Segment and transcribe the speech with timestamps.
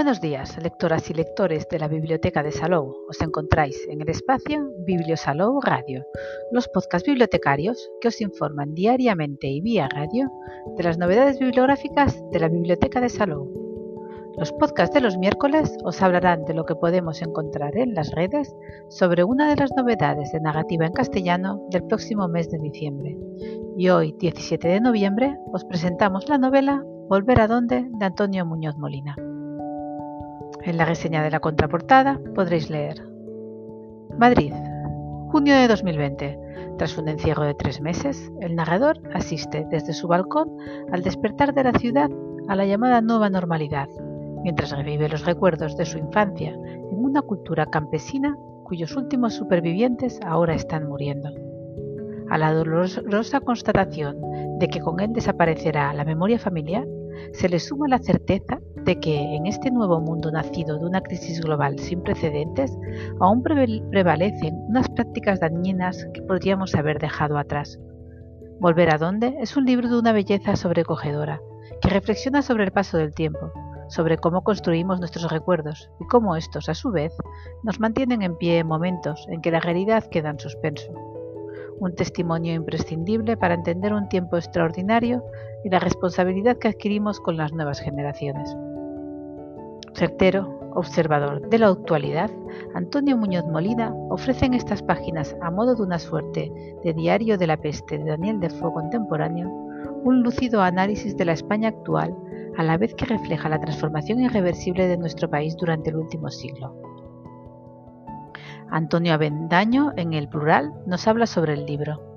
[0.00, 3.04] Buenos días, lectoras y lectores de la Biblioteca de Salou.
[3.10, 6.06] Os encontráis en el espacio Bibliosalou Radio,
[6.52, 10.30] los podcasts bibliotecarios que os informan diariamente y vía radio
[10.78, 13.52] de las novedades bibliográficas de la Biblioteca de Salou.
[14.38, 18.56] Los podcasts de los miércoles os hablarán de lo que podemos encontrar en las redes
[18.88, 23.18] sobre una de las novedades de narrativa en castellano del próximo mes de diciembre.
[23.76, 28.78] Y hoy, 17 de noviembre, os presentamos la novela Volver a dónde de Antonio Muñoz
[28.78, 29.14] Molina.
[30.62, 33.02] En la reseña de la contraportada podréis leer
[34.18, 34.52] Madrid,
[35.28, 36.38] junio de 2020.
[36.76, 40.50] Tras un encierro de tres meses, el narrador asiste desde su balcón
[40.92, 42.10] al despertar de la ciudad
[42.48, 43.88] a la llamada nueva normalidad,
[44.42, 50.54] mientras revive los recuerdos de su infancia en una cultura campesina cuyos últimos supervivientes ahora
[50.54, 51.30] están muriendo.
[52.28, 54.20] A la dolorosa constatación
[54.58, 56.86] de que con él desaparecerá la memoria familiar,
[57.32, 61.40] se le suma la certeza de que en este nuevo mundo nacido de una crisis
[61.40, 62.76] global sin precedentes,
[63.20, 67.78] aún prevalecen unas prácticas dañinas que podríamos haber dejado atrás.
[68.60, 71.40] Volver a dónde es un libro de una belleza sobrecogedora,
[71.80, 73.52] que reflexiona sobre el paso del tiempo,
[73.88, 77.12] sobre cómo construimos nuestros recuerdos y cómo estos, a su vez,
[77.62, 80.92] nos mantienen en pie en momentos en que la realidad queda en suspenso
[81.80, 85.24] un testimonio imprescindible para entender un tiempo extraordinario
[85.64, 88.54] y la responsabilidad que adquirimos con las nuevas generaciones.
[90.00, 92.30] Certero, observador de la actualidad,
[92.74, 96.50] Antonio Muñoz Molina ofrece en estas páginas, a modo de una suerte
[96.82, 99.46] de diario de la peste de Daniel Defoe contemporáneo,
[100.02, 102.16] un lúcido análisis de la España actual,
[102.56, 106.74] a la vez que refleja la transformación irreversible de nuestro país durante el último siglo.
[108.70, 112.09] Antonio Avendaño, en el plural, nos habla sobre el libro.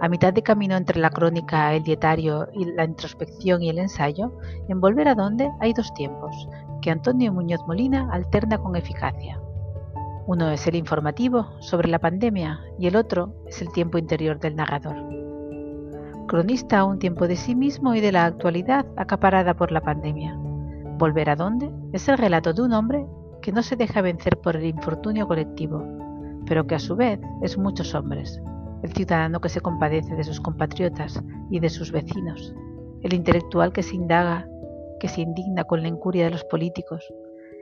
[0.00, 4.32] A mitad de camino entre la crónica, el dietario y la introspección y el ensayo,
[4.66, 6.48] en Volver a Dónde hay dos tiempos,
[6.80, 9.38] que Antonio Muñoz Molina alterna con eficacia.
[10.26, 14.56] Uno es el informativo sobre la pandemia y el otro es el tiempo interior del
[14.56, 14.96] narrador.
[16.26, 20.34] Cronista a un tiempo de sí mismo y de la actualidad acaparada por la pandemia.
[20.96, 23.04] Volver a dónde es el relato de un hombre
[23.42, 25.84] que no se deja vencer por el infortunio colectivo,
[26.46, 28.40] pero que a su vez es muchos hombres,
[28.82, 31.20] el ciudadano que se compadece de sus compatriotas
[31.50, 32.54] y de sus vecinos,
[33.02, 34.48] el intelectual que se indaga,
[34.98, 37.06] que se indigna con la incuria de los políticos,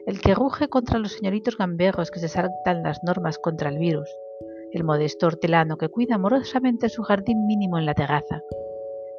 [0.06, 4.08] el que ruge contra los señoritos gamberros que se saltan las normas contra el virus,
[4.72, 8.42] el modesto hortelano que cuida amorosamente su jardín mínimo en la terraza,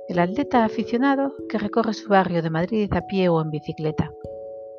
[0.08, 4.12] el atleta aficionado que recorre su barrio de Madrid a pie o en bicicleta,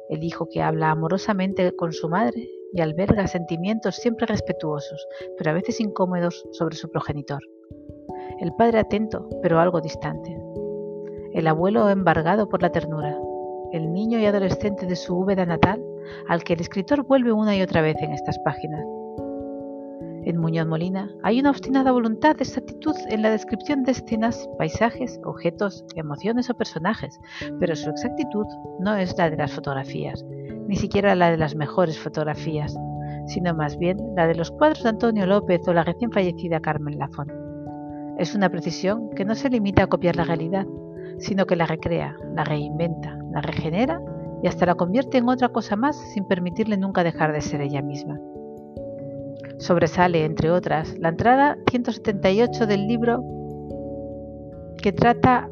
[0.08, 5.54] el hijo que habla amorosamente con su madre y alberga sentimientos siempre respetuosos, pero a
[5.54, 7.40] veces incómodos sobre su progenitor.
[8.40, 10.36] El padre atento, pero algo distante.
[11.32, 13.18] El abuelo embargado por la ternura.
[13.72, 15.84] El niño y adolescente de su Úbeda natal,
[16.28, 18.84] al que el escritor vuelve una y otra vez en estas páginas.
[20.24, 25.18] En Muñoz Molina hay una obstinada voluntad de exactitud en la descripción de escenas, paisajes,
[25.24, 27.18] objetos, emociones o personajes,
[27.58, 28.44] pero su exactitud
[28.80, 30.22] no es la de las fotografías,
[30.70, 32.78] ni siquiera la de las mejores fotografías,
[33.26, 36.96] sino más bien la de los cuadros de Antonio López o la recién fallecida Carmen
[36.96, 37.26] Lafón.
[38.18, 40.68] Es una precisión que no se limita a copiar la realidad,
[41.18, 44.00] sino que la recrea, la reinventa, la regenera
[44.44, 47.82] y hasta la convierte en otra cosa más sin permitirle nunca dejar de ser ella
[47.82, 48.20] misma.
[49.58, 53.24] Sobresale, entre otras, la entrada 178 del libro
[54.80, 55.50] que trata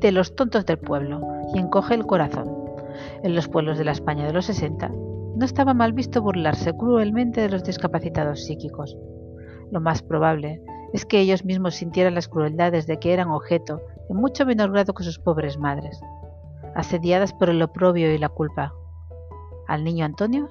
[0.00, 1.22] de los tontos del pueblo
[1.54, 2.61] y encoge el corazón.
[3.22, 7.40] En los pueblos de la España de los 60 no estaba mal visto burlarse cruelmente
[7.40, 8.96] de los discapacitados psíquicos.
[9.70, 13.80] Lo más probable es que ellos mismos sintieran las crueldades de que eran objeto,
[14.10, 16.00] en mucho menor grado que sus pobres madres,
[16.74, 18.74] asediadas por el oprobio y la culpa.
[19.68, 20.48] Al niño Antonio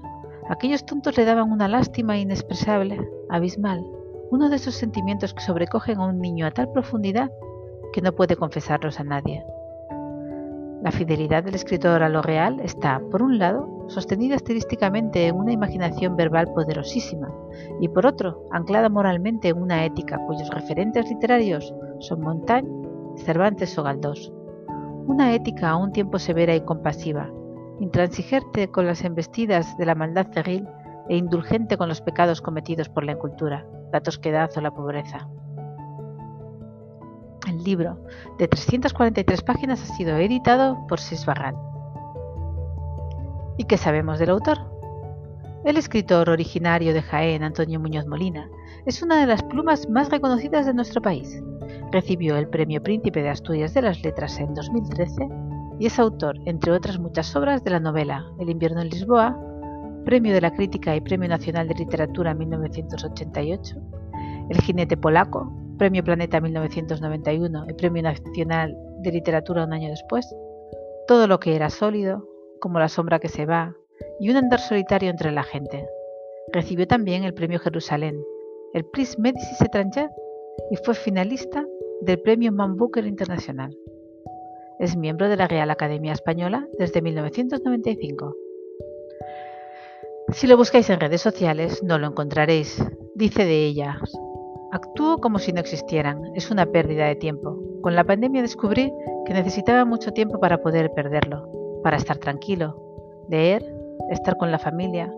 [0.51, 3.85] Aquellos tontos le daban una lástima inexpresable, abismal,
[4.31, 7.31] uno de esos sentimientos que sobrecogen a un niño a tal profundidad
[7.93, 9.45] que no puede confesarlos a nadie.
[10.81, 15.51] La fidelidad del escritor a lo real está, por un lado, sostenida estilísticamente en una
[15.51, 17.31] imaginación verbal poderosísima
[17.79, 22.71] y por otro, anclada moralmente en una ética cuyos referentes literarios son Montaigne,
[23.17, 24.33] Cervantes o Galdós.
[25.05, 27.29] Una ética a un tiempo severa y compasiva,
[27.79, 30.67] intransigente con las embestidas de la maldad cerril
[31.09, 35.27] e indulgente con los pecados cometidos por la incultura, la tosquedad o la pobreza.
[37.61, 37.99] El libro,
[38.39, 41.55] de 343 páginas, ha sido editado por Sisbarral.
[43.55, 44.57] ¿Y qué sabemos del autor?
[45.63, 48.49] El escritor originario de Jaén, Antonio Muñoz Molina,
[48.87, 51.39] es una de las plumas más reconocidas de nuestro país.
[51.91, 55.27] Recibió el Premio Príncipe de Asturias de las Letras en 2013
[55.79, 59.37] y es autor, entre otras muchas obras, de la novela El invierno en Lisboa,
[60.03, 63.77] Premio de la Crítica y Premio Nacional de Literatura 1988,
[64.49, 70.31] El jinete polaco, Premio Planeta 1991 y Premio Nacional de Literatura un año después,
[71.07, 72.29] Todo lo que era sólido,
[72.59, 73.75] como la sombra que se va,
[74.19, 75.87] y Un andar solitario entre la gente.
[76.53, 78.23] Recibió también el Premio Jerusalén,
[78.75, 80.11] el Prix Médicis Étranger
[80.69, 81.65] y fue finalista
[82.01, 83.75] del Premio Man Booker Internacional.
[84.77, 88.35] Es miembro de la Real Academia Española desde 1995.
[90.33, 92.85] Si lo buscáis en redes sociales, no lo encontraréis.
[93.15, 93.99] Dice de ellas,
[94.71, 97.57] actúo como si no existieran, es una pérdida de tiempo.
[97.81, 98.93] Con la pandemia descubrí
[99.25, 101.47] que necesitaba mucho tiempo para poder perderlo,
[101.83, 102.75] para estar tranquilo,
[103.29, 103.63] leer,
[104.09, 105.13] estar con la familia.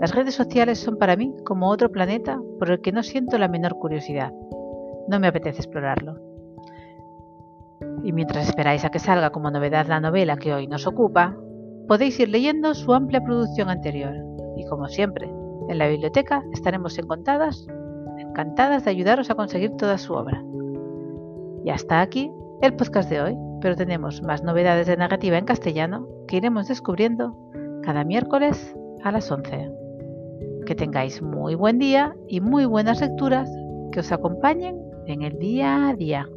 [0.00, 3.48] Las redes sociales son para mí como otro planeta por el que no siento la
[3.48, 4.32] menor curiosidad.
[5.08, 6.18] No me apetece explorarlo.
[8.02, 11.36] Y mientras esperáis a que salga como novedad la novela que hoy nos ocupa,
[11.88, 14.14] podéis ir leyendo su amplia producción anterior.
[14.56, 15.30] Y como siempre,
[15.68, 17.66] en la biblioteca estaremos encantadas,
[18.36, 20.44] encantadas de ayudaros a conseguir toda su obra.
[21.64, 22.30] Y hasta aquí
[22.60, 27.34] el podcast de hoy, pero tenemos más novedades de narrativa en castellano que iremos descubriendo
[27.82, 29.70] cada miércoles a las 11.
[30.66, 33.50] Que tengáis muy buen día y muy buenas lecturas
[33.90, 36.28] que os acompañen en el día a día.